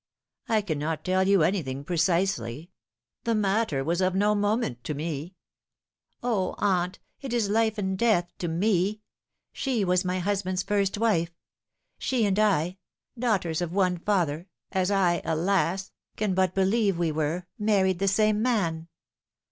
[0.49, 2.71] I cannot tell you anything precisely.
[3.23, 5.35] The matter was of no moment to me.""
[6.23, 9.01] O aunt, it is life and death to me.
[9.53, 11.29] She was my husband's first wife.
[11.99, 12.79] She and I
[13.15, 15.91] daughters of one father as I, alas!
[16.15, 18.87] can but believe we were married the same man."